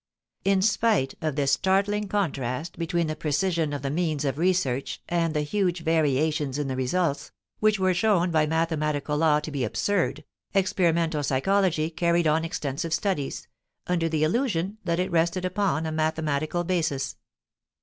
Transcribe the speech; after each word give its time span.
In 0.43 0.63
spite 0.63 1.13
of 1.21 1.35
this 1.35 1.51
startling 1.51 2.07
contrast 2.07 2.79
between 2.79 3.05
the 3.05 3.15
precision 3.15 3.71
of 3.71 3.83
the 3.83 3.91
means 3.91 4.25
of 4.25 4.39
research 4.39 4.99
and 5.07 5.35
the 5.35 5.43
huge 5.43 5.83
variations 5.83 6.57
in 6.57 6.67
the 6.67 6.75
results, 6.75 7.31
which 7.59 7.77
were 7.77 7.93
shown 7.93 8.31
by 8.31 8.47
mathematical 8.47 9.15
law 9.15 9.39
to 9.41 9.51
be 9.51 9.63
absurd, 9.63 10.23
experimental 10.55 11.21
psychology 11.21 11.91
carried 11.91 12.25
on 12.25 12.43
extensive 12.43 12.95
studies, 12.95 13.47
under 13.85 14.09
the 14.09 14.23
illusion 14.23 14.79
that 14.85 14.99
it 14.99 15.11
rested 15.11 15.45
upon 15.45 15.85
a 15.85 15.91
mathematical 15.91 16.63
basis. 16.63 17.15